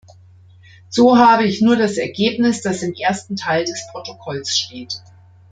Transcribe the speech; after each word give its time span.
So 0.89 1.19
habe 1.19 1.43
ich 1.45 1.61
nur 1.61 1.75
das 1.75 1.97
Ergebnis, 1.97 2.61
das 2.63 2.81
im 2.81 2.95
ersten 2.95 3.35
Teil 3.35 3.65
des 3.65 3.85
Protokolls 3.91 4.49
steht. 4.57 4.99